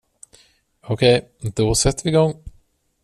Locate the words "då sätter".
1.55-2.03